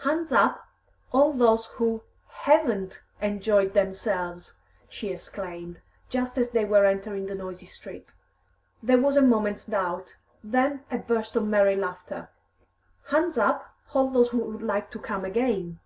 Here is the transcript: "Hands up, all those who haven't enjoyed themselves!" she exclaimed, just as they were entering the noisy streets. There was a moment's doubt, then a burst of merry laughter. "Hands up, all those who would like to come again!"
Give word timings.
"Hands 0.00 0.30
up, 0.32 0.68
all 1.12 1.32
those 1.32 1.64
who 1.80 2.02
haven't 2.42 3.00
enjoyed 3.22 3.72
themselves!" 3.72 4.52
she 4.86 5.08
exclaimed, 5.10 5.80
just 6.10 6.36
as 6.36 6.50
they 6.50 6.66
were 6.66 6.84
entering 6.84 7.24
the 7.24 7.34
noisy 7.34 7.64
streets. 7.64 8.12
There 8.82 8.98
was 9.00 9.16
a 9.16 9.22
moment's 9.22 9.64
doubt, 9.64 10.16
then 10.44 10.84
a 10.90 10.98
burst 10.98 11.36
of 11.36 11.46
merry 11.46 11.74
laughter. 11.74 12.28
"Hands 13.06 13.38
up, 13.38 13.74
all 13.94 14.10
those 14.10 14.28
who 14.28 14.36
would 14.44 14.62
like 14.62 14.90
to 14.90 14.98
come 14.98 15.24
again!" 15.24 15.78